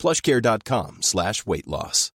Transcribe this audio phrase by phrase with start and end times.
[0.00, 2.10] plushcare.com slash weight loss.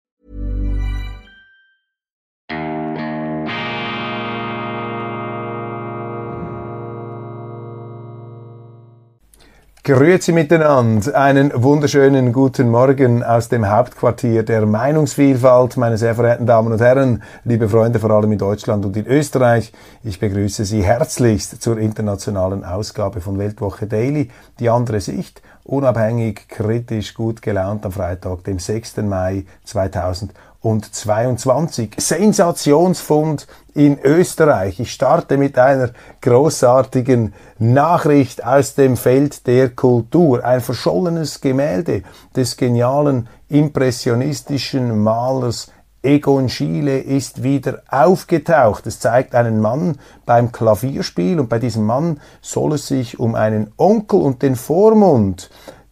[9.86, 11.14] Grüezi miteinander.
[11.14, 17.22] Einen wunderschönen guten Morgen aus dem Hauptquartier der Meinungsvielfalt, meine sehr verehrten Damen und Herren,
[17.44, 19.74] liebe Freunde vor allem in Deutschland und in Österreich.
[20.02, 27.14] Ich begrüße Sie herzlichst zur internationalen Ausgabe von Weltwoche Daily, die andere Sicht, unabhängig, kritisch,
[27.14, 28.98] gut gelaunt am Freitag, dem 6.
[28.98, 31.92] Mai 2020 und 22.
[31.98, 34.80] Sensationsfund in Österreich.
[34.80, 35.90] Ich starte mit einer
[36.22, 40.42] großartigen Nachricht aus dem Feld der Kultur.
[40.42, 42.02] Ein verschollenes Gemälde
[42.34, 45.70] des genialen impressionistischen Malers
[46.04, 48.86] Egon Schiele ist wieder aufgetaucht.
[48.86, 53.72] Es zeigt einen Mann beim Klavierspiel und bei diesem Mann soll es sich um einen
[53.78, 55.48] Onkel und den Vormund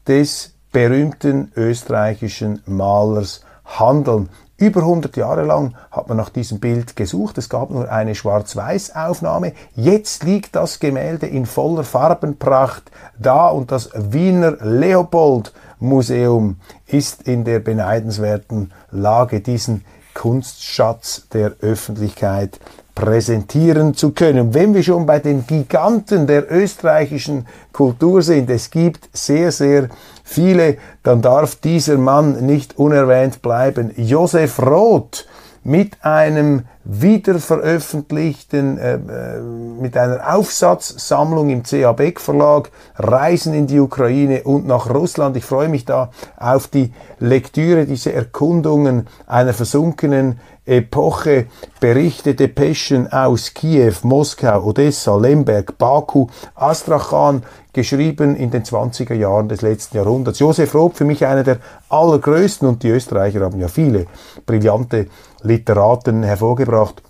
[0.06, 4.28] des berühmten österreichischen Malers handeln.
[4.58, 7.38] Über 100 Jahre lang hat man nach diesem Bild gesucht.
[7.38, 9.54] Es gab nur eine Schwarz-Weiß-Aufnahme.
[9.74, 17.44] Jetzt liegt das Gemälde in voller Farbenpracht da und das Wiener Leopold Museum ist in
[17.44, 22.58] der beneidenswerten Lage, diesen Kunstschatz der Öffentlichkeit
[22.94, 24.54] präsentieren zu können.
[24.54, 29.88] Wenn wir schon bei den Giganten der österreichischen Kultur sind, es gibt sehr, sehr
[30.24, 33.92] viele, dann darf dieser Mann nicht unerwähnt bleiben.
[33.96, 35.26] Josef Roth
[35.64, 43.78] mit einem wiederveröffentlichten, äh, äh, mit einer Aufsatzsammlung im CA Beck Verlag, Reisen in die
[43.78, 45.36] Ukraine und nach Russland.
[45.36, 51.46] Ich freue mich da auf die Lektüre dieser Erkundungen einer versunkenen Epoche,
[51.80, 57.42] Berichte, Depeschen aus Kiew, Moskau, Odessa, Lemberg, Baku, Astrachan,
[57.72, 60.38] geschrieben in den 20er Jahren des letzten Jahrhunderts.
[60.38, 61.58] Josef Roth, für mich einer der
[61.88, 64.06] allergrößten, und die Österreicher haben ja viele
[64.46, 65.08] brillante
[65.42, 67.02] Literaten hervorgebracht.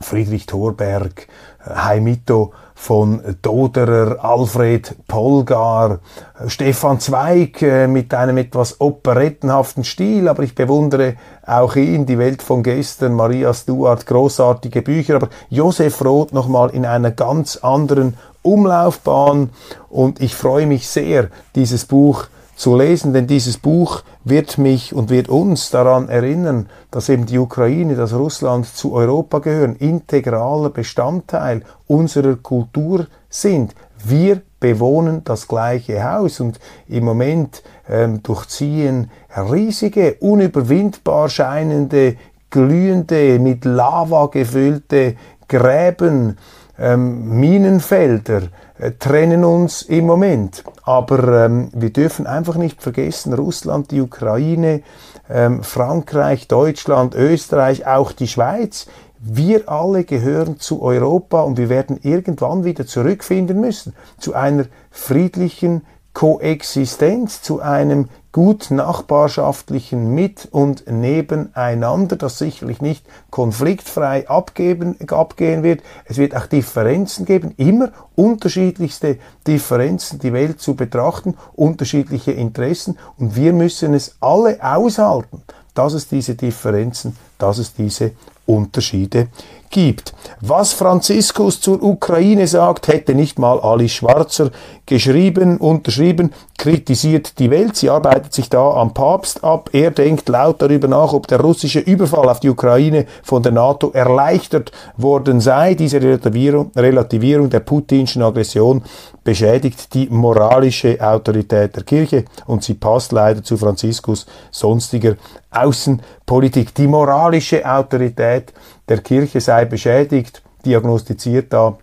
[0.00, 1.28] Friedrich Thorberg,
[1.64, 5.98] Heimito von Doderer, Alfred Polgar,
[6.46, 12.40] Stefan Zweig äh, mit einem etwas operettenhaften Stil, aber ich bewundere auch ihn, die Welt
[12.40, 19.50] von gestern, Maria Stuart, großartige Bücher, aber Josef Roth nochmal in einer ganz anderen Umlaufbahn
[19.90, 25.10] und ich freue mich sehr, dieses Buch zu lesen, denn dieses Buch wird mich und
[25.10, 31.62] wird uns daran erinnern, dass eben die Ukraine, dass Russland zu Europa gehören, integraler Bestandteil
[31.86, 33.76] unserer Kultur sind.
[34.04, 36.58] Wir bewohnen das gleiche Haus und
[36.88, 42.16] im Moment ähm, durchziehen riesige, unüberwindbar scheinende,
[42.50, 45.14] glühende, mit Lava gefüllte
[45.46, 46.36] Gräben,
[46.78, 48.42] ähm, Minenfelder,
[48.78, 50.64] äh, trennen uns im Moment.
[50.84, 54.82] Aber ähm, wir dürfen einfach nicht vergessen, Russland, die Ukraine,
[55.28, 58.86] ähm, Frankreich, Deutschland, Österreich, auch die Schweiz,
[59.20, 65.82] wir alle gehören zu Europa und wir werden irgendwann wieder zurückfinden müssen zu einer friedlichen
[66.12, 75.82] Koexistenz, zu einem gut nachbarschaftlichen Mit- und Nebeneinander, das sicherlich nicht konfliktfrei abgeben, abgehen wird.
[76.04, 83.34] Es wird auch Differenzen geben, immer unterschiedlichste Differenzen, die Welt zu betrachten, unterschiedliche Interessen und
[83.34, 85.42] wir müssen es alle aushalten,
[85.74, 88.12] dass es diese Differenzen, dass es diese
[88.46, 89.28] Unterschiede
[89.68, 90.14] gibt.
[90.40, 94.50] Was Franziskus zur Ukraine sagt, hätte nicht mal Alice Schwarzer
[94.88, 97.76] geschrieben, unterschrieben, kritisiert die Welt.
[97.76, 99.68] Sie arbeitet sich da am Papst ab.
[99.72, 103.90] Er denkt laut darüber nach, ob der russische Überfall auf die Ukraine von der NATO
[103.90, 105.74] erleichtert worden sei.
[105.74, 108.82] Diese Relativierung, Relativierung der putinschen Aggression
[109.22, 115.16] beschädigt die moralische Autorität der Kirche und sie passt leider zu Franziskus sonstiger
[115.50, 116.74] Außenpolitik.
[116.74, 118.54] Die moralische Autorität
[118.88, 121.76] der Kirche sei beschädigt, diagnostiziert da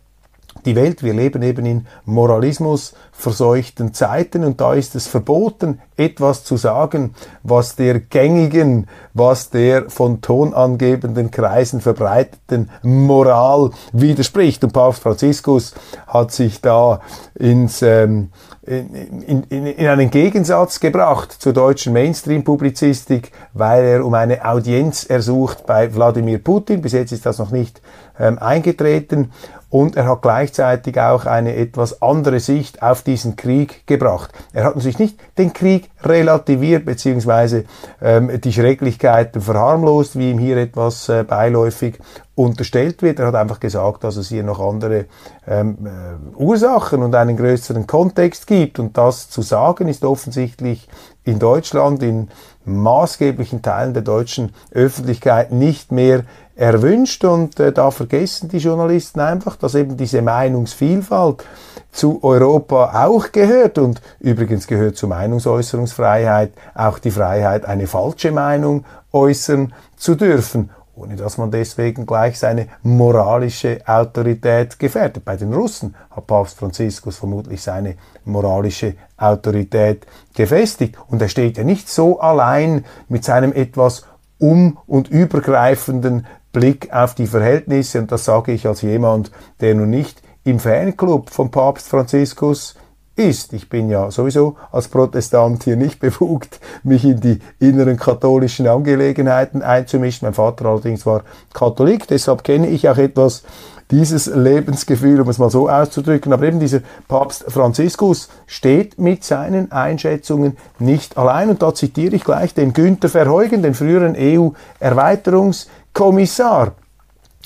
[0.66, 1.04] die Welt.
[1.04, 7.16] Wir leben eben in Moralismus, verseuchten Zeiten und da ist es verboten, etwas zu sagen,
[7.44, 14.64] was der gängigen, was der von tonangebenden Kreisen verbreiteten Moral widerspricht.
[14.64, 15.74] Und Papst Franziskus
[16.08, 17.00] hat sich da
[17.36, 18.32] ins, ähm,
[18.64, 25.66] in, in, in einen Gegensatz gebracht zur deutschen Mainstream-Publizistik, weil er um eine Audienz ersucht
[25.66, 26.82] bei Wladimir Putin.
[26.82, 27.82] Bis jetzt ist das noch nicht
[28.20, 29.32] ähm, eingetreten
[29.76, 34.32] und er hat gleichzeitig auch eine etwas andere Sicht auf diesen Krieg gebracht.
[34.54, 37.66] Er hat natürlich nicht den Krieg relativiert beziehungsweise
[38.02, 42.00] ähm, die Schrecklichkeiten verharmlost, wie ihm hier etwas äh, beiläufig
[42.36, 43.20] unterstellt wird.
[43.20, 45.06] Er hat einfach gesagt, dass es hier noch andere
[45.48, 48.78] ähm, äh, Ursachen und einen größeren Kontext gibt.
[48.78, 50.88] Und das zu sagen ist offensichtlich
[51.24, 52.28] in Deutschland, in
[52.66, 56.24] maßgeblichen Teilen der deutschen Öffentlichkeit nicht mehr
[56.56, 61.44] erwünscht und äh, da vergessen die Journalisten einfach, dass eben diese Meinungsvielfalt
[61.92, 68.86] zu Europa auch gehört und übrigens gehört zur Meinungsäußerungsfreiheit auch die Freiheit, eine falsche Meinung
[69.12, 75.26] äußern zu dürfen ohne dass man deswegen gleich seine moralische Autorität gefährdet.
[75.26, 80.98] Bei den Russen hat Papst Franziskus vermutlich seine moralische Autorität gefestigt.
[81.08, 84.06] Und er steht ja nicht so allein mit seinem etwas
[84.40, 89.90] um- und übergreifenden Blick auf die Verhältnisse, und das sage ich als jemand, der nun
[89.90, 92.76] nicht im Fanclub von Papst Franziskus
[93.16, 93.54] ist.
[93.54, 99.62] Ich bin ja sowieso als Protestant hier nicht befugt, mich in die inneren katholischen Angelegenheiten
[99.62, 100.28] einzumischen.
[100.28, 101.24] Mein Vater allerdings war
[101.54, 103.44] Katholik, deshalb kenne ich auch etwas
[103.92, 106.34] dieses Lebensgefühl, um es mal so auszudrücken.
[106.34, 111.50] Aber eben dieser Papst Franziskus steht mit seinen Einschätzungen nicht allein.
[111.50, 116.74] Und da zitiere ich gleich den Günther Verheugen, den früheren EU-Erweiterungskommissar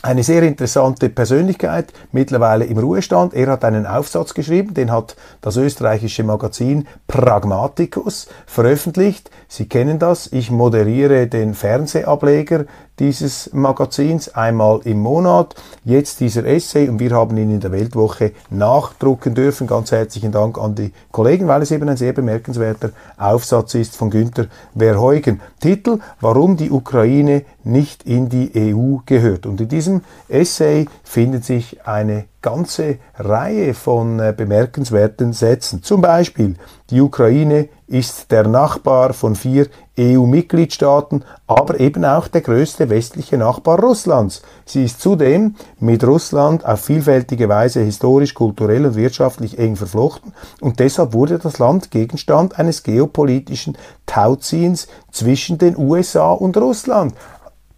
[0.02, 3.34] eine sehr interessante Persönlichkeit, mittlerweile im Ruhestand.
[3.34, 9.30] Er hat einen Aufsatz geschrieben, den hat das österreichische Magazin Pragmaticus veröffentlicht.
[9.48, 12.66] Sie kennen das, ich moderiere den Fernsehableger
[13.00, 15.56] dieses Magazins einmal im Monat.
[15.86, 19.68] Jetzt dieser Essay und wir haben ihn in der Weltwoche nachdrucken dürfen.
[19.68, 24.10] Ganz herzlichen Dank an die Kollegen, weil es eben ein sehr bemerkenswerter Aufsatz ist von
[24.10, 24.48] Günther
[24.78, 25.42] Verheugen.
[25.60, 29.46] Titel, warum die Ukraine nicht in die EU gehört.
[29.46, 35.84] Und in diesem Essay findet sich eine ganze Reihe von äh, bemerkenswerten Sätzen.
[35.84, 36.56] Zum Beispiel,
[36.90, 39.68] die Ukraine ist der Nachbar von vier
[40.00, 44.42] EU-Mitgliedstaaten, aber eben auch der größte westliche Nachbar Russlands.
[44.66, 50.80] Sie ist zudem mit Russland auf vielfältige Weise historisch, kulturell und wirtschaftlich eng verflochten und
[50.80, 57.14] deshalb wurde das Land Gegenstand eines geopolitischen Tauziehens zwischen den USA und Russland.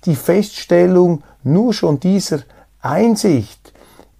[0.05, 2.39] Die Feststellung nur schon dieser
[2.81, 3.73] Einsicht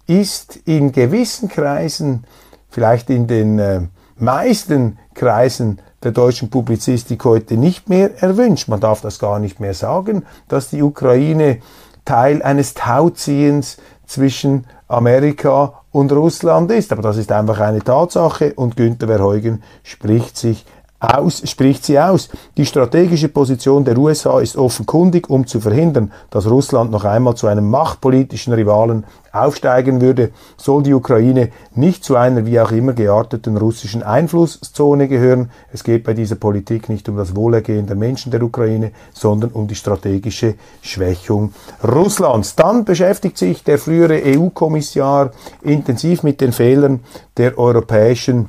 [0.06, 2.24] ist in gewissen Kreisen,
[2.68, 3.82] vielleicht in den äh,
[4.16, 8.68] meisten Kreisen der deutschen Publizistik heute nicht mehr erwünscht.
[8.68, 11.58] Man darf das gar nicht mehr sagen, dass die Ukraine
[12.04, 13.76] Teil eines Tauziehens
[14.06, 16.92] zwischen Amerika und Russland ist.
[16.92, 20.66] Aber das ist einfach eine Tatsache und Günther Verheugen spricht sich
[21.02, 22.28] aus, spricht sie aus.
[22.56, 27.48] Die strategische Position der USA ist offenkundig, um zu verhindern, dass Russland noch einmal zu
[27.48, 33.56] einem machtpolitischen Rivalen aufsteigen würde, soll die Ukraine nicht zu einer wie auch immer gearteten
[33.56, 35.50] russischen Einflusszone gehören.
[35.72, 39.66] Es geht bei dieser Politik nicht um das Wohlergehen der Menschen der Ukraine, sondern um
[39.66, 41.52] die strategische Schwächung
[41.82, 42.54] Russlands.
[42.54, 45.32] Dann beschäftigt sich der frühere EU-Kommissar
[45.62, 47.00] intensiv mit den Fehlern
[47.38, 48.48] der europäischen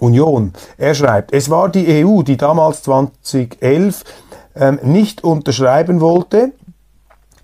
[0.00, 0.52] Union.
[0.76, 4.04] Er schreibt, es war die EU, die damals 2011
[4.56, 6.52] ähm, nicht unterschreiben wollte,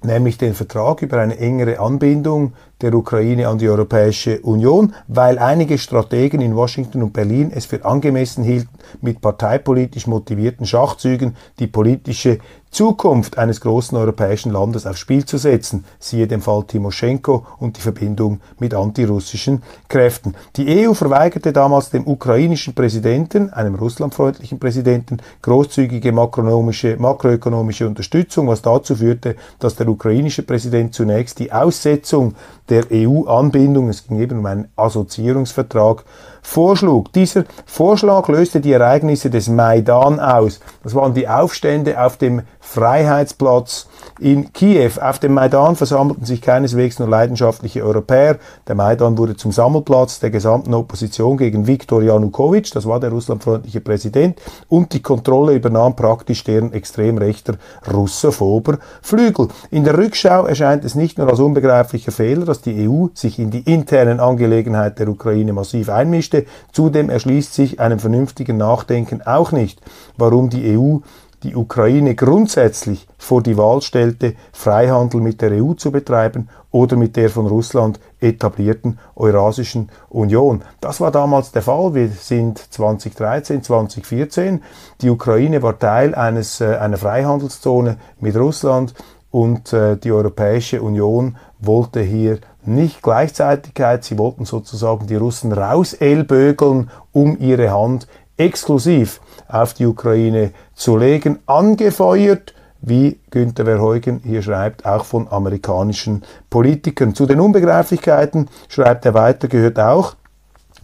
[0.03, 5.79] nämlich den Vertrag über eine engere Anbindung der Ukraine an die Europäische Union, weil einige
[5.79, 8.69] Strategen in Washington und Berlin es für angemessen hielten,
[9.01, 12.39] mit parteipolitisch motivierten Schachzügen die politische
[12.71, 17.81] Zukunft eines großen europäischen Landes aufs Spiel zu setzen, siehe den Fall Timoschenko und die
[17.81, 20.35] Verbindung mit antirussischen Kräften.
[20.57, 28.61] Die EU verweigerte damals dem ukrainischen Präsidenten, einem russlandfreundlichen Präsidenten, großzügige makroökonomische, makroökonomische Unterstützung, was
[28.61, 32.35] dazu führte, dass der ukrainische Präsident zunächst die Aussetzung
[32.69, 36.05] der EU-Anbindung, es ging eben um einen Assoziierungsvertrag,
[36.47, 37.13] vorschlug.
[37.13, 40.61] Dieser Vorschlag löste die Ereignisse des Maidan aus.
[40.85, 43.89] Das waren die Aufstände auf dem Freiheitsplatz
[44.21, 44.93] in Kiew.
[45.01, 48.39] Auf dem Maidan versammelten sich keineswegs nur leidenschaftliche Europäer.
[48.69, 53.81] Der Maidan wurde zum Sammelplatz der gesamten Opposition gegen Viktor Janukowitsch, das war der russlandfreundliche
[53.81, 57.55] Präsident, und die Kontrolle übernahm praktisch deren extrem rechter
[57.93, 59.49] russophober Flügel.
[59.71, 63.51] In der Rückschau erscheint es nicht nur als unbegreiflicher Fehler, dass die EU sich in
[63.51, 66.67] die internen Angelegenheiten der Ukraine massiv einmischte, Geschichte.
[66.73, 69.81] Zudem erschließt sich einem vernünftigen Nachdenken auch nicht,
[70.17, 70.99] warum die EU
[71.43, 77.15] die Ukraine grundsätzlich vor die Wahl stellte, Freihandel mit der EU zu betreiben oder mit
[77.15, 80.63] der von Russland etablierten Eurasischen Union.
[80.81, 81.95] Das war damals der Fall.
[81.95, 84.63] Wir sind 2013, 2014.
[85.03, 88.95] Die Ukraine war Teil eines, äh, einer Freihandelszone mit Russland
[89.31, 96.91] und äh, die Europäische Union wollte hier nicht Gleichzeitigkeit, sie wollten sozusagen die Russen rauselbögeln,
[97.13, 98.07] um ihre Hand
[98.37, 106.23] exklusiv auf die Ukraine zu legen, angefeuert, wie Günter Verheugen hier schreibt, auch von amerikanischen
[106.51, 107.15] Politikern.
[107.15, 110.15] Zu den Unbegreiflichkeiten schreibt er weiter, gehört auch,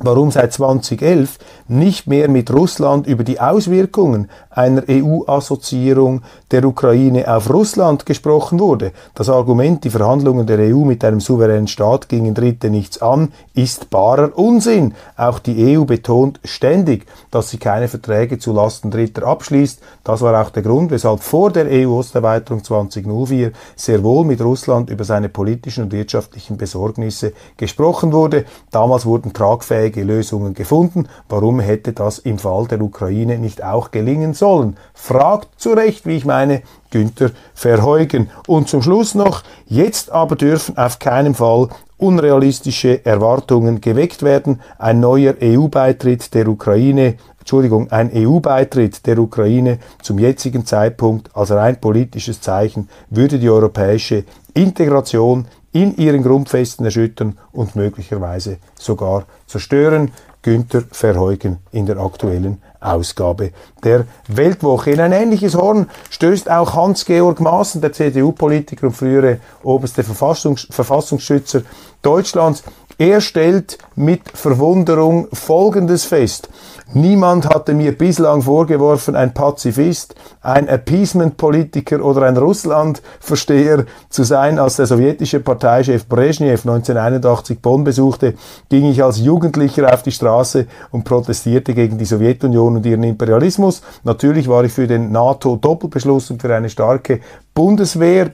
[0.02, 7.48] warum seit 2011 nicht mehr mit Russland über die Auswirkungen einer EU-Assoziierung der Ukraine auf
[7.48, 8.92] Russland gesprochen wurde.
[9.14, 13.90] Das Argument, die Verhandlungen der EU mit einem souveränen Staat gingen Dritte nichts an, ist
[13.90, 14.94] barer Unsinn.
[15.16, 19.80] Auch die EU betont ständig, dass sie keine Verträge zu Lasten Dritter abschließt.
[20.04, 25.04] Das war auch der Grund, weshalb vor der EU-Osterweiterung 2004 sehr wohl mit Russland über
[25.04, 28.44] seine politischen und wirtschaftlichen Besorgnisse gesprochen wurde.
[28.70, 31.08] Damals wurden tragfähige Lösungen gefunden.
[31.28, 34.78] Warum hätte das im Fall der Ukraine nicht auch gelingen sollen?
[34.94, 38.30] Fragt zu Recht, wie ich meine, Günther Verheugen.
[38.46, 41.68] Und zum Schluss noch, jetzt aber dürfen auf keinen Fall
[41.98, 44.60] unrealistische Erwartungen geweckt werden.
[44.78, 51.80] Ein neuer EU-Beitritt der Ukraine Entschuldigung, ein EU-Beitritt der Ukraine zum jetzigen Zeitpunkt als rein
[51.80, 54.22] politisches Zeichen würde die europäische
[54.54, 60.12] Integration in ihren Grundfesten erschüttern und möglicherweise sogar zerstören.
[60.42, 63.52] Günther Verheugen in der aktuellen Ausgabe
[63.84, 64.90] der Weltwoche.
[64.90, 71.62] In ein ähnliches Horn stößt auch Hans-Georg Maaßen, der CDU-Politiker und frühere oberste Verfassungs Verfassungsschützer
[72.02, 72.64] Deutschlands.
[72.98, 76.48] Er stellt mit Verwunderung Folgendes fest.
[76.94, 84.58] Niemand hatte mir bislang vorgeworfen, ein Pazifist, ein Appeasement-Politiker oder ein Russland-Versteher zu sein.
[84.58, 88.34] Als der sowjetische Parteichef Brezhnev 1981 Bonn besuchte,
[88.68, 93.80] ging ich als Jugendlicher auf die Straße und protestierte gegen die Sowjetunion und ihren Imperialismus.
[94.04, 97.20] Natürlich war ich für den NATO-Doppelbeschluss und für eine starke
[97.54, 98.32] Bundeswehr.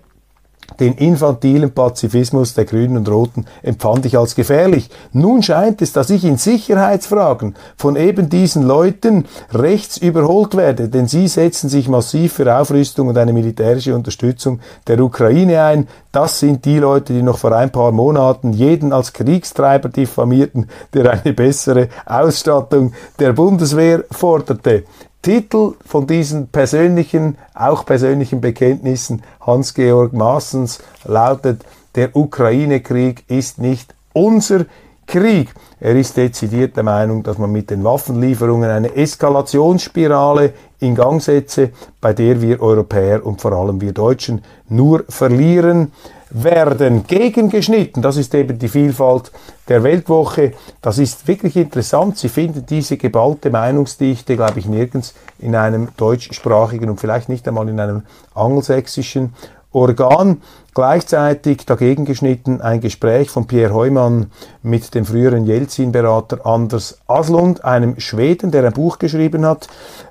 [0.80, 4.90] Den infantilen Pazifismus der Grünen und Roten empfand ich als gefährlich.
[5.12, 11.08] Nun scheint es, dass ich in Sicherheitsfragen von eben diesen Leuten rechts überholt werde, denn
[11.08, 15.88] sie setzen sich massiv für Aufrüstung und eine militärische Unterstützung der Ukraine ein.
[16.12, 21.10] Das sind die Leute, die noch vor ein paar Monaten jeden als Kriegstreiber diffamierten, der
[21.10, 24.84] eine bessere Ausstattung der Bundeswehr forderte.
[25.28, 31.66] Titel von diesen persönlichen, auch persönlichen Bekenntnissen Hans-Georg Maaßens lautet,
[31.96, 34.64] der Ukraine-Krieg ist nicht unser
[35.06, 35.52] Krieg.
[35.80, 41.72] Er ist dezidiert der Meinung, dass man mit den Waffenlieferungen eine Eskalationsspirale in Gang setze,
[42.00, 45.92] bei der wir Europäer und vor allem wir Deutschen nur verlieren
[46.30, 48.02] werden gegengeschnitten.
[48.02, 49.32] Das ist eben die Vielfalt
[49.68, 50.52] der Weltwoche.
[50.82, 52.18] Das ist wirklich interessant.
[52.18, 57.68] Sie finden diese geballte Meinungsdichte, glaube ich, nirgends in einem deutschsprachigen und vielleicht nicht einmal
[57.68, 58.02] in einem
[58.34, 59.34] angelsächsischen
[59.78, 60.42] Organ.
[60.74, 64.30] Gleichzeitig dagegen geschnitten ein Gespräch von Pierre Heumann
[64.62, 69.66] mit dem früheren Jelzin-Berater Anders Aslund, einem Schweden, der ein Buch geschrieben hat,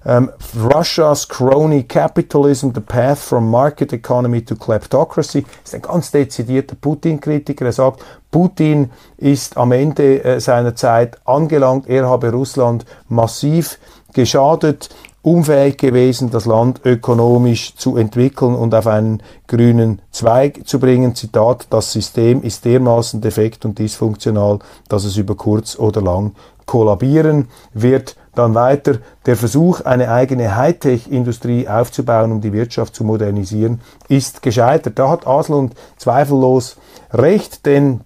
[0.05, 0.29] ähm,
[0.61, 5.45] Russia's Crony Capitalism, The Path from Market Economy to Kleptocracy.
[5.63, 7.65] Ist ein ganz dezidierter Putin-Kritiker.
[7.65, 11.87] Er sagt, Putin ist am Ende äh, seiner Zeit angelangt.
[11.87, 13.79] Er habe Russland massiv
[14.13, 14.89] geschadet
[15.21, 21.15] unfähig gewesen, das Land ökonomisch zu entwickeln und auf einen grünen Zweig zu bringen.
[21.15, 26.33] Zitat, das System ist dermaßen defekt und dysfunktional, dass es über kurz oder lang
[26.65, 28.15] kollabieren wird.
[28.35, 34.99] Dann weiter der Versuch, eine eigene Hightech-Industrie aufzubauen, um die Wirtschaft zu modernisieren, ist gescheitert.
[34.99, 36.77] Da hat Aslund zweifellos
[37.11, 38.01] recht, denn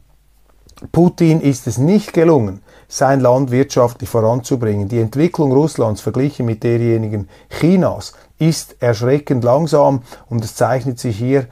[0.91, 2.60] Putin ist es nicht gelungen,
[2.91, 4.89] sein Land wirtschaftlich voranzubringen.
[4.89, 11.47] Die Entwicklung Russlands verglichen mit derjenigen Chinas ist erschreckend langsam und es zeichnet sich hier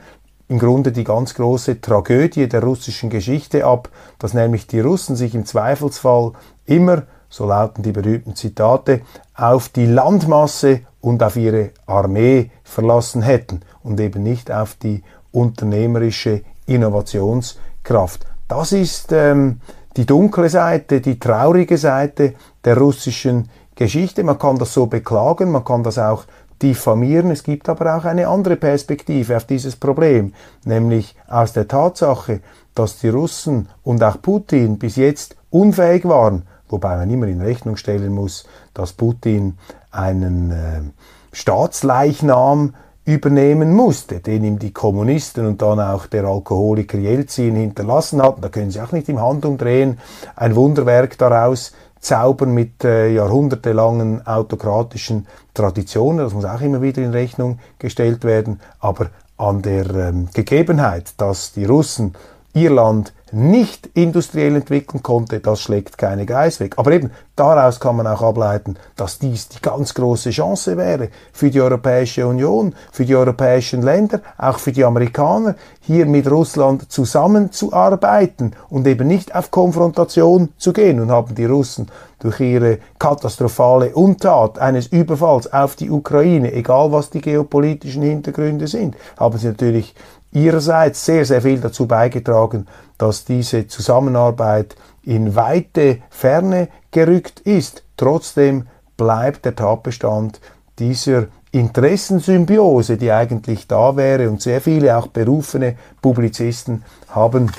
[0.50, 5.34] im Grunde die ganz große Tragödie der russischen Geschichte ab, dass nämlich die Russen sich
[5.34, 6.34] im Zweifelsfall
[6.66, 9.02] immer, so lauten die berühmten Zitate,
[9.34, 16.42] auf die Landmasse und auf ihre Armee verlassen hätten und eben nicht auf die unternehmerische
[16.66, 18.26] Innovationskraft.
[18.50, 19.62] Das ist ähm,
[20.00, 24.24] die dunkle Seite, die traurige Seite der russischen Geschichte.
[24.24, 26.24] Man kann das so beklagen, man kann das auch
[26.62, 27.32] diffamieren.
[27.32, 32.40] Es gibt aber auch eine andere Perspektive auf dieses Problem, nämlich aus der Tatsache,
[32.76, 37.76] dass die Russen und auch Putin bis jetzt unfähig waren, wobei man immer in Rechnung
[37.76, 39.58] stellen muss, dass Putin
[39.92, 40.82] einen äh,
[41.34, 42.74] Staatsleichnam
[43.10, 48.42] übernehmen musste, den ihm die Kommunisten und dann auch der Alkoholiker Jelzin hinterlassen hatten.
[48.42, 49.98] Da können Sie auch nicht im Handumdrehen
[50.36, 55.26] ein Wunderwerk daraus zaubern mit äh, jahrhundertelangen autokratischen
[55.56, 56.20] Traditionen.
[56.20, 58.62] Das muss auch immer wieder in Rechnung gestellt werden.
[58.80, 62.14] Aber an der ähm, Gegebenheit, dass die Russen
[62.54, 66.74] ihr Land nicht industriell entwickeln konnte, das schlägt keine Geiß weg.
[66.78, 71.50] Aber eben daraus kann man auch ableiten, dass dies die ganz große Chance wäre für
[71.50, 78.56] die Europäische Union, für die europäischen Länder, auch für die Amerikaner, hier mit Russland zusammenzuarbeiten
[78.70, 81.00] und eben nicht auf Konfrontation zu gehen.
[81.00, 81.88] Und haben die Russen
[82.20, 88.96] durch ihre katastrophale Untat eines Überfalls auf die Ukraine, egal was die geopolitischen Hintergründe sind,
[89.18, 89.96] haben sie natürlich
[90.32, 92.68] ihrerseits sehr, sehr viel dazu beigetragen,
[92.98, 97.84] dass diese Zusammenarbeit in weite Ferne gerückt ist.
[97.98, 98.68] Trotzdem
[98.98, 100.40] bleibt der Tatbestand
[100.78, 107.52] dieser Interessensymbiose, die eigentlich da wäre und sehr viele auch berufene Publizisten haben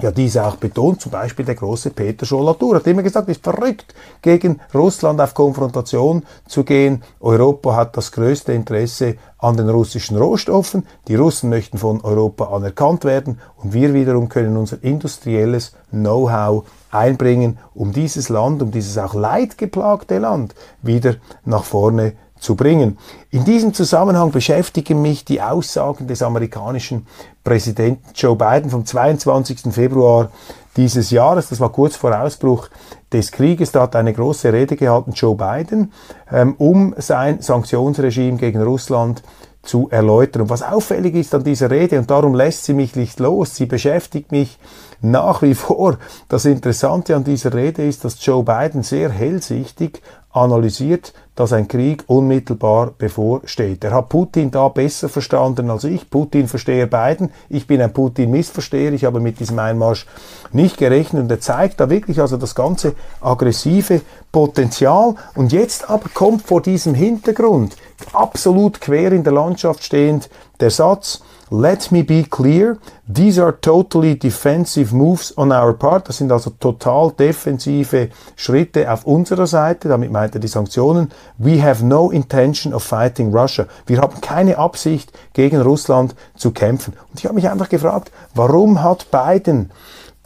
[0.00, 3.44] ja diese auch betont, zum Beispiel der große Peter Schollatur hat immer gesagt, es ist
[3.44, 7.02] verrückt, gegen Russland auf Konfrontation zu gehen.
[7.20, 10.86] Europa hat das größte Interesse an den russischen Rohstoffen.
[11.06, 17.58] Die Russen möchten von Europa anerkannt werden und wir wiederum können unser industrielles Know-how einbringen,
[17.74, 22.98] um dieses Land, um dieses auch leidgeplagte Land wieder nach vorne zu bringen.
[23.30, 27.06] In diesem Zusammenhang beschäftigen mich die Aussagen des amerikanischen
[27.48, 29.72] Präsidenten Joe Biden vom 22.
[29.72, 30.30] Februar
[30.76, 31.48] dieses Jahres.
[31.48, 32.68] Das war kurz vor Ausbruch
[33.10, 33.72] des Krieges.
[33.72, 35.94] Da hat eine große Rede gehalten Joe Biden,
[36.30, 39.22] ähm, um sein Sanktionsregime gegen Russland
[39.62, 40.42] zu erläutern.
[40.42, 43.64] Und was auffällig ist an dieser Rede, und darum lässt sie mich nicht los, sie
[43.64, 44.58] beschäftigt mich
[45.00, 45.96] nach wie vor.
[46.28, 52.04] Das Interessante an dieser Rede ist, dass Joe Biden sehr hellsichtig analysiert, dass ein Krieg
[52.06, 53.84] unmittelbar bevorsteht.
[53.84, 56.10] Er hat Putin da besser verstanden als ich.
[56.10, 57.30] Putin verstehe Biden.
[57.48, 58.92] Ich bin ein Putin-Missversteher.
[58.92, 60.06] Ich habe mit diesem Einmarsch
[60.52, 64.00] nicht gerechnet und er zeigt da wirklich also das ganze aggressive
[64.32, 65.14] Potenzial.
[65.34, 67.76] Und jetzt aber kommt vor diesem Hintergrund
[68.12, 70.28] absolut quer in der Landschaft stehend
[70.60, 76.08] der Satz, Let me be clear, these are totally defensive moves on our part.
[76.08, 79.88] Das sind also total defensive Schritte auf unserer Seite.
[79.88, 81.10] Damit meint er die Sanktionen.
[81.38, 83.66] We have no intention of fighting Russia.
[83.86, 86.92] Wir haben keine Absicht, gegen Russland zu kämpfen.
[87.10, 89.70] Und ich habe mich einfach gefragt, warum hat Biden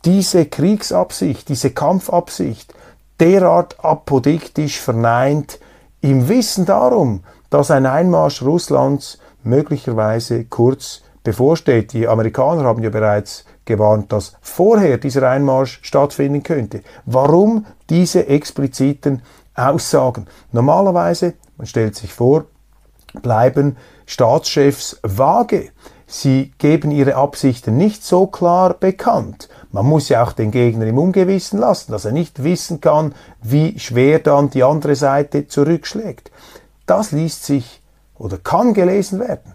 [0.04, 2.74] diese Kriegsabsicht, diese Kampfabsicht
[3.20, 5.60] derart apodiktisch verneint,
[6.00, 11.92] im Wissen darum, dass ein Einmarsch Russlands möglicherweise kurz bevorsteht.
[11.92, 16.82] Die Amerikaner haben ja bereits gewarnt, dass vorher dieser Einmarsch stattfinden könnte.
[17.04, 19.22] Warum diese expliziten
[19.54, 20.26] Aussagen?
[20.50, 22.46] Normalerweise, man stellt sich vor,
[23.20, 25.70] bleiben Staatschefs vage.
[26.06, 29.48] Sie geben ihre Absichten nicht so klar bekannt.
[29.70, 33.78] Man muss ja auch den Gegner im Ungewissen lassen, dass er nicht wissen kann, wie
[33.78, 36.30] schwer dann die andere Seite zurückschlägt.
[36.84, 37.80] Das liest sich
[38.18, 39.54] oder kann gelesen werden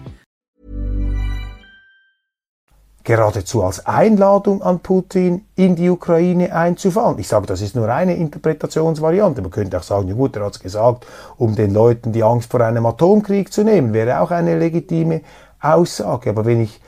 [3.03, 7.19] geradezu als Einladung an Putin in die Ukraine einzufallen.
[7.19, 9.41] Ich sage, das ist nur eine Interpretationsvariante.
[9.41, 12.51] Man könnte auch sagen, ja gut, er hat es gesagt, um den Leuten die Angst
[12.51, 15.21] vor einem Atomkrieg zu nehmen, wäre auch eine legitime
[15.59, 16.29] Aussage.
[16.29, 16.79] Aber wenn ich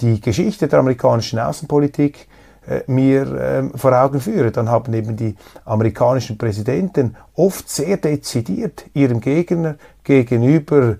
[0.00, 2.28] die Geschichte der amerikanischen Außenpolitik
[2.66, 8.84] äh, mir äh, vor Augen führe, dann haben eben die amerikanischen Präsidenten oft sehr dezidiert
[8.94, 10.96] ihrem Gegner gegenüber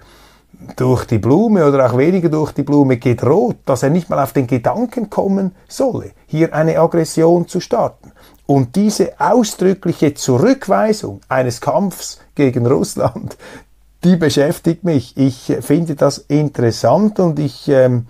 [0.76, 4.32] durch die Blume oder auch weniger durch die Blume gedroht, dass er nicht mal auf
[4.32, 8.12] den Gedanken kommen solle, hier eine Aggression zu starten.
[8.46, 13.36] Und diese ausdrückliche Zurückweisung eines Kampfs gegen Russland,
[14.04, 15.16] die beschäftigt mich.
[15.16, 18.06] Ich finde das interessant und ich ähm,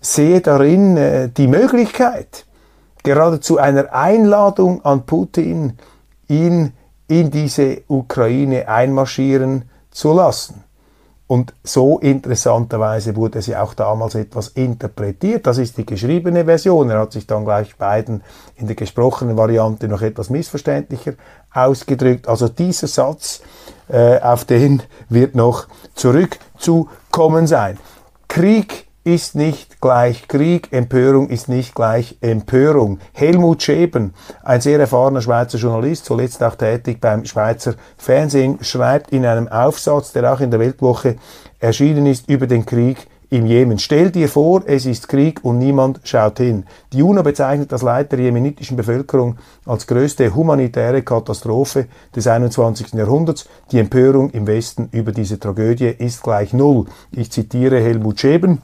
[0.00, 2.46] sehe darin äh, die Möglichkeit,
[3.02, 5.74] geradezu einer Einladung an Putin,
[6.28, 6.72] ihn
[7.08, 10.62] in diese Ukraine einmarschieren zu lassen.
[11.28, 15.46] Und so interessanterweise wurde sie auch damals etwas interpretiert.
[15.46, 16.88] Das ist die geschriebene Version.
[16.88, 18.22] Er hat sich dann gleich beiden
[18.56, 21.12] in der gesprochenen Variante noch etwas missverständlicher
[21.52, 22.28] ausgedrückt.
[22.28, 23.42] Also dieser Satz,
[23.88, 27.76] äh, auf den wird noch zurückzukommen sein.
[28.28, 32.98] Krieg ist nicht gleich Krieg, Empörung ist nicht gleich Empörung.
[33.12, 39.24] Helmut Scheben, ein sehr erfahrener Schweizer Journalist, zuletzt auch tätig beim Schweizer Fernsehen, schreibt in
[39.24, 41.16] einem Aufsatz, der auch in der Weltwoche
[41.60, 43.78] erschienen ist, über den Krieg im Jemen.
[43.78, 46.64] Stell dir vor, es ist Krieg und niemand schaut hin.
[46.92, 49.36] Die UNO bezeichnet das Leid der jemenitischen Bevölkerung
[49.66, 52.94] als größte humanitäre Katastrophe des 21.
[52.94, 53.46] Jahrhunderts.
[53.70, 56.86] Die Empörung im Westen über diese Tragödie ist gleich null.
[57.10, 58.62] Ich zitiere Helmut Scheben.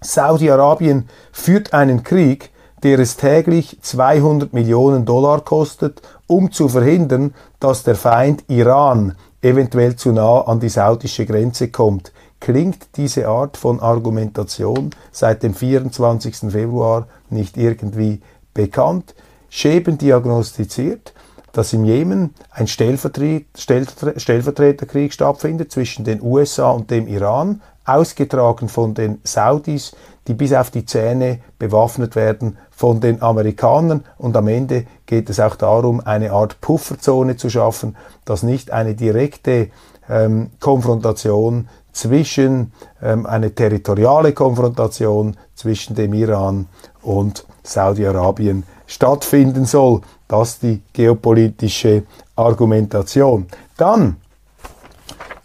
[0.00, 2.50] Saudi-Arabien führt einen Krieg,
[2.82, 9.96] der es täglich 200 Millionen Dollar kostet, um zu verhindern, dass der Feind Iran eventuell
[9.96, 12.12] zu nah an die saudische Grenze kommt.
[12.40, 16.52] Klingt diese Art von Argumentation seit dem 24.
[16.52, 18.20] Februar nicht irgendwie
[18.52, 19.14] bekannt?
[19.48, 21.14] Scheben diagnostiziert,
[21.56, 29.22] dass im Jemen ein Stellvertreterkrieg stattfindet zwischen den USA und dem Iran, ausgetragen von den
[29.24, 34.04] Saudis, die bis auf die Zähne bewaffnet werden von den Amerikanern.
[34.18, 38.94] Und am Ende geht es auch darum, eine Art Pufferzone zu schaffen, dass nicht eine
[38.94, 39.70] direkte
[40.10, 46.66] ähm, Konfrontation zwischen, ähm, eine territoriale Konfrontation zwischen dem Iran
[47.00, 50.00] und Saudi-Arabien stattfinden soll.
[50.28, 53.46] Das die geopolitische Argumentation.
[53.76, 54.16] Dann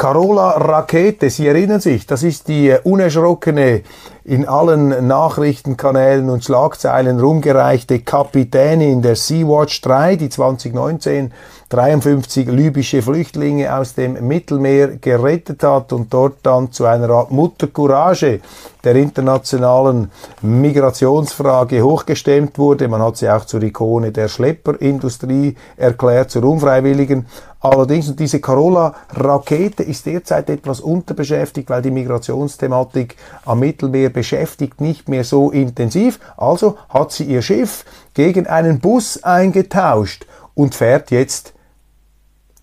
[0.01, 3.83] Carola Rakete, Sie erinnern sich, das ist die äh, unerschrockene,
[4.23, 11.31] in allen Nachrichtenkanälen und Schlagzeilen rumgereichte Kapitänin der Sea-Watch 3, die 2019
[11.71, 18.41] 53 libysche Flüchtlinge aus dem Mittelmeer gerettet hat und dort dann zu einer Art Muttercourage
[18.83, 22.89] der internationalen Migrationsfrage hochgestemmt wurde.
[22.89, 27.25] Man hat sie auch zur Ikone der Schlepperindustrie erklärt, zur Unfreiwilligen.
[27.61, 35.07] Allerdings, und diese Carola-Rakete ist derzeit etwas unterbeschäftigt, weil die Migrationsthematik am Mittelmeer beschäftigt nicht
[35.07, 36.19] mehr so intensiv.
[36.37, 41.53] Also hat sie ihr Schiff gegen einen Bus eingetauscht und fährt jetzt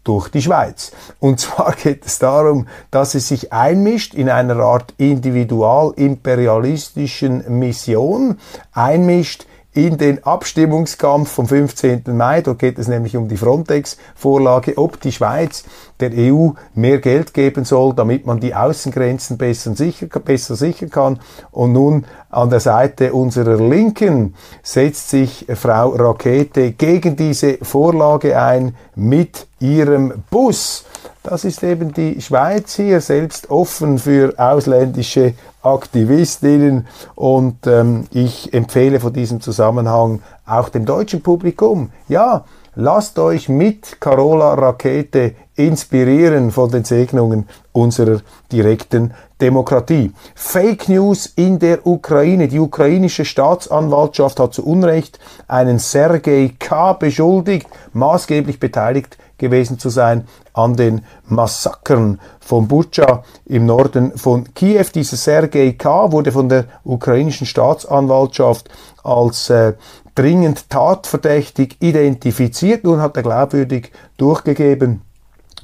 [0.02, 0.90] durch die Schweiz.
[1.20, 8.40] Und zwar geht es darum, dass es sich einmischt in einer Art individual-imperialistischen Mission,
[8.72, 12.02] einmischt in den Abstimmungskampf vom 15.
[12.16, 12.42] Mai.
[12.42, 15.64] Dort geht es nämlich um die Frontex-Vorlage, ob die Schweiz
[16.00, 21.20] der EU mehr Geld geben soll, damit man die Außengrenzen besser, sicher, besser sichern kann.
[21.50, 28.74] Und nun an der Seite unserer Linken setzt sich Frau Rakete gegen diese Vorlage ein
[28.94, 30.84] mit ihrem Bus.
[31.22, 39.00] Das ist eben die Schweiz hier selbst offen für ausländische Aktivistinnen und ähm, ich empfehle
[39.00, 46.70] vor diesem Zusammenhang auch dem deutschen Publikum, ja, lasst euch mit Carola Rakete inspirieren von
[46.70, 48.20] den Segnungen unserer
[48.52, 50.12] direkten Demokratie.
[50.34, 52.48] Fake News in der Ukraine.
[52.48, 55.18] Die ukrainische Staatsanwaltschaft hat zu Unrecht
[55.48, 56.92] einen Sergei K.
[56.92, 64.86] beschuldigt, maßgeblich beteiligt gewesen zu sein an den Massakern von Bucha im Norden von Kiew.
[64.94, 66.12] Dieser Sergei K.
[66.12, 68.68] wurde von der ukrainischen Staatsanwaltschaft
[69.02, 69.74] als äh,
[70.14, 72.84] dringend tatverdächtig identifiziert.
[72.84, 75.02] Nun hat er glaubwürdig durchgegeben,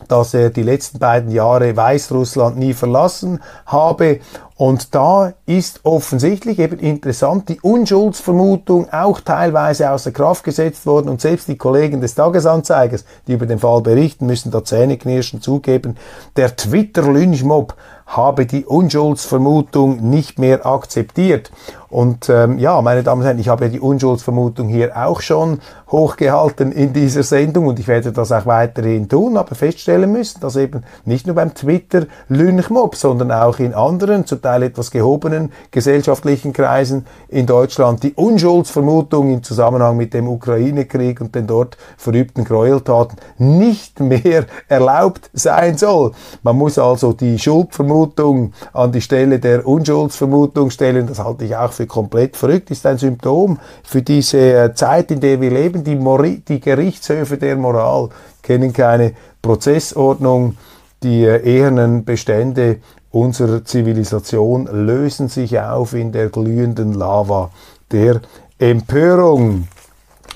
[0.09, 4.21] dass er die letzten beiden Jahre Weißrussland nie verlassen habe.
[4.57, 11.21] Und da ist offensichtlich eben interessant die Unschuldsvermutung auch teilweise außer Kraft gesetzt worden und
[11.21, 15.97] selbst die Kollegen des Tagesanzeigers, die über den Fall berichten, müssen da Zähneknirschen zugeben.
[16.37, 17.75] Der Twitter-Lynchmob
[18.07, 21.51] habe die Unschuldsvermutung nicht mehr akzeptiert.
[21.89, 25.61] Und ähm, ja, meine Damen und Herren, ich habe ja die Unschuldsvermutung hier auch schon
[25.91, 30.57] hochgehalten in dieser Sendung und ich werde das auch weiterhin tun, aber feststellen müssen, dass
[30.57, 37.07] eben nicht nur beim Twitter-Lynchmob, sondern auch in anderen, zum Teil etwas gehobenen gesellschaftlichen Kreisen
[37.29, 44.01] in Deutschland die Unschuldsvermutung im Zusammenhang mit dem Ukraine-Krieg und den dort verübten Gräueltaten nicht
[44.01, 46.13] mehr erlaubt sein soll.
[46.43, 51.07] Man muss also die Schuldvermutung an die Stelle der Unschuldsvermutung stellen.
[51.07, 52.71] Das halte ich auch für komplett verrückt.
[52.71, 55.85] Ist ein Symptom für diese äh, Zeit, in der wir leben.
[55.85, 58.11] Die, Mori die Gerichtshöfe der Moral
[58.43, 60.57] kennen keine Prozessordnung.
[61.03, 62.79] Die äh, ehernen Bestände
[63.11, 67.51] unserer Zivilisation lösen sich auf in der glühenden Lava
[67.93, 68.21] der
[68.59, 69.69] Empörung.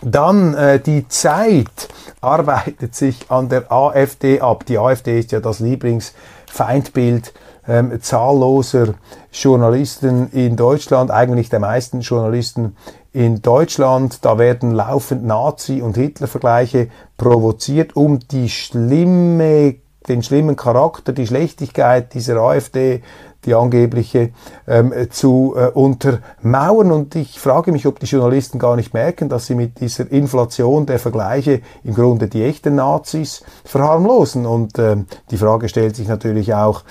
[0.03, 1.89] Dann äh, die Zeit
[2.21, 4.65] arbeitet sich an der AfD ab.
[4.67, 7.33] Die AfD ist ja das Lieblingsfeindbild
[7.69, 8.95] ähm, zahlloser
[9.31, 12.77] Journalisten in Deutschland, eigentlich der meisten Journalisten
[13.13, 14.25] in Deutschland.
[14.25, 19.77] Da werden laufend Nazi- und Hitler-Vergleiche provoziert, um die schlimme
[20.09, 23.03] den schlimmen Charakter, die Schlechtigkeit dieser AfD
[23.45, 24.31] die angebliche,
[24.67, 26.91] ähm, zu äh, untermauern.
[26.91, 30.87] Und ich frage mich, ob die Journalisten gar nicht merken, dass sie mit dieser Inflation
[30.87, 34.45] der Vergleiche im Grunde die echten Nazis verharmlosen.
[34.45, 36.83] Und ähm, die Frage stellt sich natürlich auch,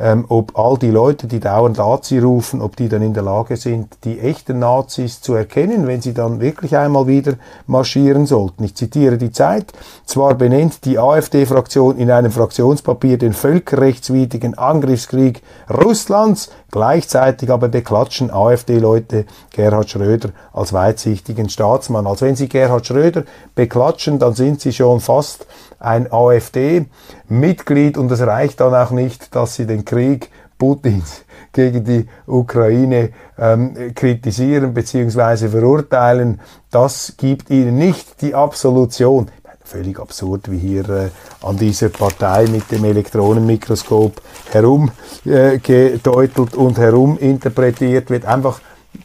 [0.00, 3.56] ähm, ob all die Leute, die dauernd Nazi rufen, ob die dann in der Lage
[3.56, 7.34] sind, die echten Nazis zu erkennen, wenn sie dann wirklich einmal wieder
[7.66, 8.64] marschieren sollten.
[8.64, 9.72] Ich zitiere die Zeit.
[10.06, 19.24] Zwar benennt die AfD-Fraktion in einem Fraktionspapier den völkerrechtswidrigen Angriffskrieg Russlands, gleichzeitig aber beklatschen AfD-Leute
[19.50, 22.06] Gerhard Schröder als weitsichtigen Staatsmann.
[22.06, 25.46] Als wenn sie Gerhard Schröder beklatschen, dann sind sie schon fast
[25.78, 32.06] ein AfD-Mitglied und es reicht dann auch nicht, dass sie den Krieg Putins gegen die
[32.26, 35.48] Ukraine ähm, kritisieren bzw.
[35.48, 36.40] verurteilen.
[36.70, 39.28] Das gibt ihnen nicht die Absolution.
[39.70, 41.10] Völlig absurd, wie hier äh,
[41.42, 48.60] an dieser Partei mit dem Elektronenmikroskop herumgedeutelt äh, und heruminterpretiert wird, einfach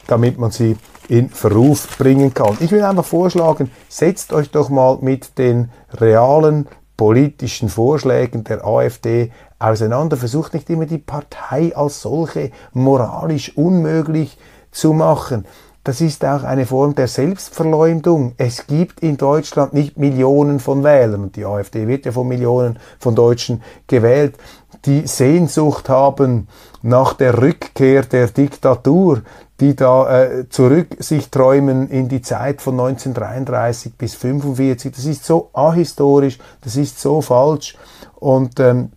[0.08, 0.76] damit man sie
[1.06, 2.58] in Verruf bringen kann.
[2.58, 9.30] Ich will einfach vorschlagen, setzt euch doch mal mit den realen politischen Vorschlägen der AfD
[9.60, 10.16] auseinander.
[10.16, 14.36] Versucht nicht immer die Partei als solche moralisch unmöglich
[14.72, 15.46] zu machen.
[15.86, 18.32] Das ist auch eine Form der Selbstverleumdung.
[18.38, 22.80] Es gibt in Deutschland nicht Millionen von Wählern, und die AfD wird ja von Millionen
[22.98, 24.34] von Deutschen gewählt,
[24.84, 26.48] die Sehnsucht haben
[26.82, 29.22] nach der Rückkehr der Diktatur,
[29.60, 34.90] die da äh, zurück sich träumen in die Zeit von 1933 bis 1945.
[34.90, 37.76] Das ist so ahistorisch, das ist so falsch
[38.16, 38.90] und ähm,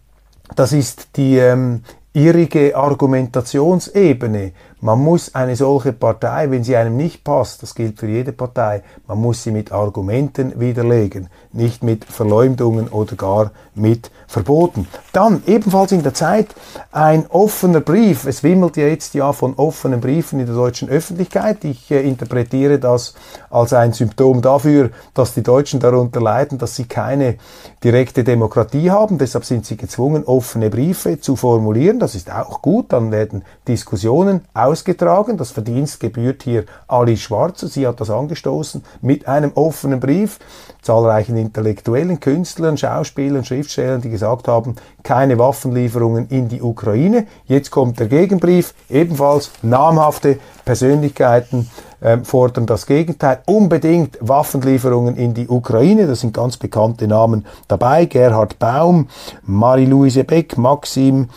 [0.56, 4.54] das ist die ähm, irrige Argumentationsebene.
[4.82, 8.82] Man muss eine solche Partei, wenn sie einem nicht passt, das gilt für jede Partei,
[9.08, 14.88] man muss sie mit Argumenten widerlegen, nicht mit Verleumdungen oder gar mit Verboten.
[15.12, 16.50] Dann ebenfalls in der Zeit
[16.92, 18.26] ein offener Brief.
[18.26, 21.65] Es wimmelt ja jetzt ja von offenen Briefen in der deutschen Öffentlichkeit.
[21.65, 23.15] Ich äh, interpretiere das
[23.50, 27.38] als ein Symptom dafür, dass die Deutschen darunter leiden, dass sie keine
[27.84, 29.18] direkte Demokratie haben.
[29.18, 32.00] Deshalb sind sie gezwungen, offene Briefe zu formulieren.
[32.00, 32.94] Das ist auch gut.
[32.94, 35.38] Dann werden Diskussionen ausgetragen.
[35.38, 37.68] Das Verdienst gebührt hier Alice Schwarzer.
[37.68, 40.40] Sie hat das angestoßen mit einem offenen Brief.
[40.82, 47.28] Zahlreichen intellektuellen Künstlern, Schauspielern, Schriftstellern, die gesagt haben, keine Waffenlieferungen in die Ukraine.
[47.46, 51.70] Jetzt kommt der Gegenbrief, ebenfalls namhafte Persönlichkeiten
[52.02, 53.40] äh, fordern das Gegenteil.
[53.46, 56.08] Unbedingt Waffenlieferungen in die Ukraine.
[56.08, 58.06] Das sind ganz bekannte Namen dabei.
[58.06, 59.10] Gerhard Baum,
[59.44, 61.30] Marie-Louise Beck, Maxim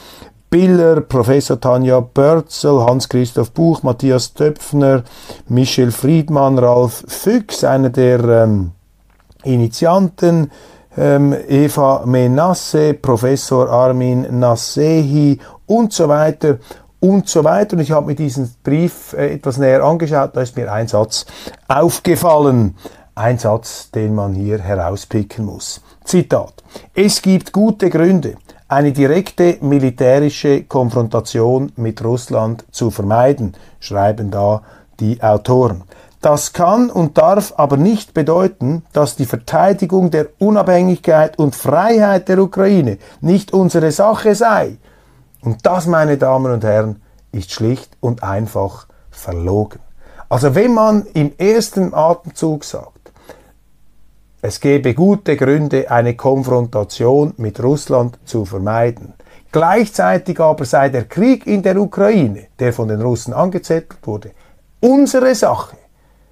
[0.52, 5.02] Biller, Professor Tanja Börzel, Hans-Christoph Buch, Matthias Töpfner,
[5.48, 8.72] Michel Friedmann, Ralf Füchs, einer der ähm,
[9.44, 10.50] Initianten,
[10.98, 16.58] ähm, Eva Menasse, Professor Armin Nassehi und so weiter
[17.00, 17.76] und so weiter.
[17.76, 21.24] Und ich habe mir diesen Brief äh, etwas näher angeschaut, da ist mir ein Satz
[21.66, 22.76] aufgefallen.
[23.14, 25.80] Ein Satz, den man hier herauspicken muss.
[26.04, 26.62] Zitat.
[26.92, 28.36] Es gibt gute Gründe,
[28.72, 34.62] eine direkte militärische Konfrontation mit Russland zu vermeiden, schreiben da
[34.98, 35.82] die Autoren.
[36.22, 42.38] Das kann und darf aber nicht bedeuten, dass die Verteidigung der Unabhängigkeit und Freiheit der
[42.38, 44.78] Ukraine nicht unsere Sache sei.
[45.42, 49.80] Und das, meine Damen und Herren, ist schlicht und einfach verlogen.
[50.30, 52.91] Also wenn man im ersten Atemzug sagt,
[54.44, 59.14] es gäbe gute Gründe, eine Konfrontation mit Russland zu vermeiden.
[59.52, 64.33] Gleichzeitig aber sei der Krieg in der Ukraine, der von den Russen angezettelt wurde,
[64.81, 65.76] unsere Sache.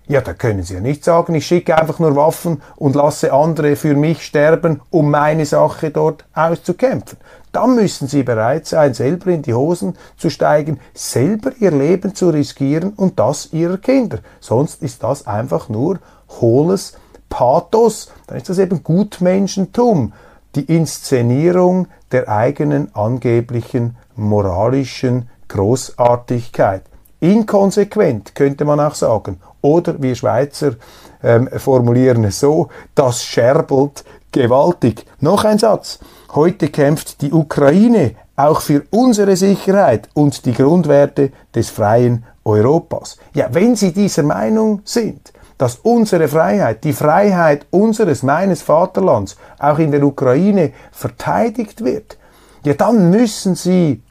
[0.08, 3.76] Ja, da können Sie ja nicht sagen, ich schicke einfach nur Waffen und lasse andere
[3.76, 7.16] für mich sterben, um meine Sache dort auszukämpfen.
[7.52, 12.30] Dann müssen Sie bereit sein, selber in die Hosen zu steigen, selber Ihr Leben zu
[12.30, 14.18] riskieren und das Ihrer Kinder.
[14.40, 16.00] Sonst ist das einfach nur
[16.40, 16.94] hohles
[17.30, 18.12] Pathos.
[18.26, 20.12] Dann ist das eben Gutmenschentum,
[20.54, 26.82] die Inszenierung der eigenen angeblichen moralischen Großartigkeit.
[27.20, 29.40] Inkonsequent könnte man auch sagen.
[29.62, 30.74] Oder wir Schweizer
[31.22, 35.04] ähm, formulieren es so, das scherbelt gewaltig.
[35.20, 35.98] Noch ein Satz.
[36.34, 43.18] Heute kämpft die Ukraine auch für unsere Sicherheit und die Grundwerte des freien Europas.
[43.34, 49.78] Ja, wenn Sie dieser Meinung sind, dass unsere Freiheit, die Freiheit unseres, meines Vaterlands, auch
[49.78, 52.16] in der Ukraine verteidigt wird,
[52.64, 54.02] ja, dann müssen Sie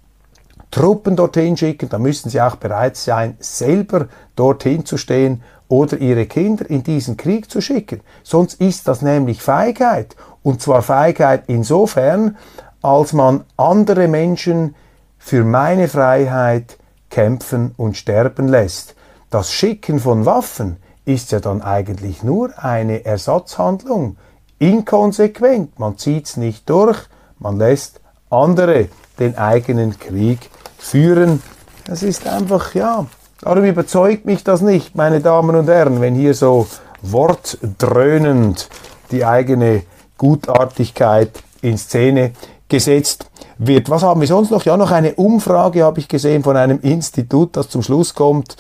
[0.70, 6.28] Truppen dorthin schicken, dann müssen sie auch bereit sein, selber dorthin zu stehen oder ihre
[6.28, 8.02] Kinder in diesen Krieg zu schicken.
[8.22, 10.16] Sonst ist das nämlich Feigheit.
[10.44, 12.38] Und zwar Feigheit insofern,
[12.84, 14.76] als man andere Menschen
[15.18, 16.78] für meine Freiheit
[17.10, 18.94] kämpfen und sterben lässt.
[19.32, 20.78] Das Schicken von Waffen
[21.10, 24.18] ist ja dann eigentlich nur eine Ersatzhandlung.
[24.60, 27.00] Inkonsequent, man zieht's nicht durch,
[27.40, 31.42] man lässt andere den eigenen Krieg führen.
[31.86, 33.08] Das ist einfach, ja,
[33.42, 36.68] darum überzeugt mich das nicht, meine Damen und Herren, wenn hier so
[37.02, 38.70] wortdröhnend
[39.10, 39.82] die eigene
[40.16, 41.32] Gutartigkeit
[41.64, 42.34] in Szene
[42.68, 43.26] gesetzt
[43.58, 43.90] wird.
[43.90, 44.64] Was haben wir sonst noch?
[44.64, 48.58] Ja, noch eine Umfrage habe ich gesehen von einem Institut, das zum Schluss kommt,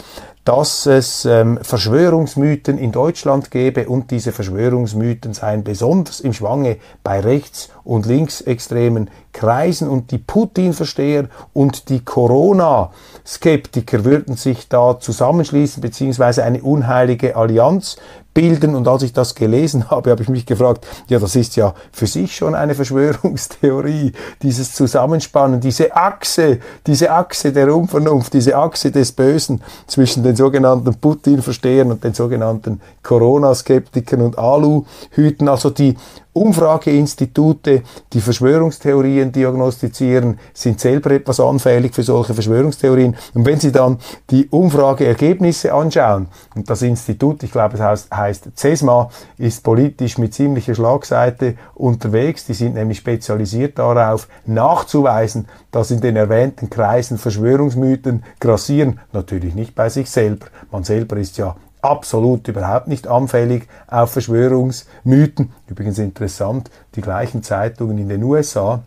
[0.50, 7.20] dass es ähm, Verschwörungsmythen in Deutschland gäbe und diese Verschwörungsmythen seien besonders im Schwange bei
[7.20, 16.44] rechts- und linksextremen Kreisen und die Putin-Versteher und die Corona-Skeptiker würden sich da zusammenschließen beziehungsweise
[16.44, 17.96] eine unheilige Allianz
[18.34, 18.76] bilden.
[18.76, 22.06] Und als ich das gelesen habe, habe ich mich gefragt, ja, das ist ja für
[22.06, 29.14] sich schon eine Verschwörungstheorie, dieses Zusammenspannen, diese Achse, diese Achse der Unvernunft, diese Achse des
[29.14, 35.96] Bösen zwischen den sogenannten Putin-Verstehern und den sogenannten Corona-Skeptikern und Alu-Hüten, also die
[36.40, 43.18] Umfrageinstitute, die Verschwörungstheorien diagnostizieren, sind selber etwas anfällig für solche Verschwörungstheorien.
[43.34, 43.98] Und wenn Sie dann
[44.30, 50.76] die Umfrageergebnisse anschauen, und das Institut, ich glaube es heißt, CESMA, ist politisch mit ziemlicher
[50.76, 59.02] Schlagseite unterwegs, die sind nämlich spezialisiert darauf, nachzuweisen, dass in den erwähnten Kreisen Verschwörungsmythen grassieren,
[59.12, 60.46] natürlich nicht bei sich selber.
[60.72, 65.54] Man selber ist ja absolut überhaupt nicht anfällig auf Verschwörungsmythen.
[65.68, 68.84] Übrigens interessant, die gleichen Zeitungen in den USA,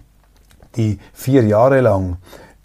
[0.77, 2.17] die vier Jahre lang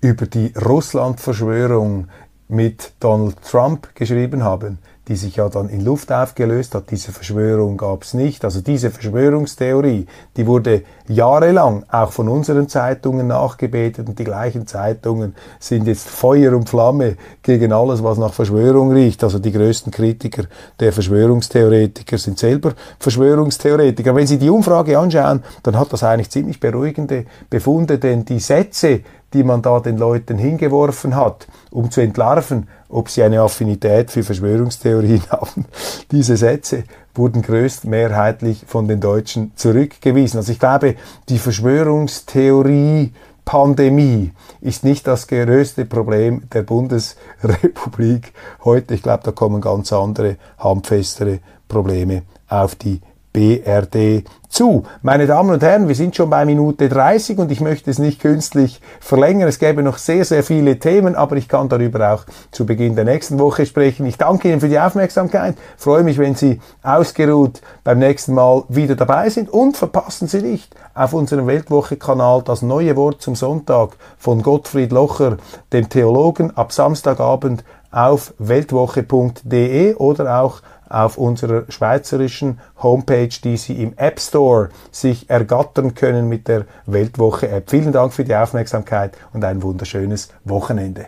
[0.02, 2.08] über die Russland-Verschwörung
[2.48, 6.92] mit Donald Trump geschrieben haben, die sich ja dann in Luft aufgelöst hat.
[6.92, 8.44] Diese Verschwörung gab es nicht.
[8.44, 15.36] Also diese Verschwörungstheorie, die wurde jahrelang auch von unseren Zeitungen nachgebetet und die gleichen Zeitungen
[15.60, 19.24] sind jetzt Feuer und Flamme gegen alles, was nach Verschwörung riecht.
[19.24, 20.44] Also die größten Kritiker
[20.80, 24.14] der Verschwörungstheoretiker sind selber Verschwörungstheoretiker.
[24.14, 29.02] Wenn Sie die Umfrage anschauen, dann hat das eigentlich ziemlich beruhigende Befunde, denn die Sätze,
[29.34, 34.24] die man da den Leuten hingeworfen hat, um zu entlarven, ob sie eine Affinität für
[34.24, 35.66] Verschwörungstheorien haben.
[36.12, 40.38] Diese Sätze wurden größtmehrheitlich von den Deutschen zurückgewiesen.
[40.38, 40.96] Also ich glaube,
[41.30, 43.12] die Verschwörungstheorie
[43.48, 48.34] Pandemie ist nicht das größte Problem der Bundesrepublik
[48.66, 48.94] heute.
[48.94, 53.00] Ich glaube, da kommen ganz andere, handfestere Probleme auf die
[53.38, 54.86] BRD zu.
[55.04, 58.20] Meine Damen und Herren, wir sind schon bei Minute 30 und ich möchte es nicht
[58.20, 59.48] künstlich verlängern.
[59.48, 63.06] Es gäbe noch sehr, sehr viele Themen, aber ich kann darüber auch zu Beginn der
[63.06, 64.08] nächsten Woche sprechen.
[64.08, 68.96] Ich danke Ihnen für die Aufmerksamkeit, freue mich, wenn Sie ausgeruht beim nächsten Mal wieder
[68.96, 74.42] dabei sind und verpassen Sie nicht auf unserem Weltwoche-Kanal das neue Wort zum Sonntag von
[74.42, 75.38] Gottfried Locher,
[75.72, 83.94] dem Theologen, ab Samstagabend auf weltwoche.de oder auch auf unserer schweizerischen Homepage, die Sie im
[83.98, 87.70] App Store sich ergattern können mit der Weltwoche App.
[87.70, 91.08] Vielen Dank für die Aufmerksamkeit und ein wunderschönes Wochenende.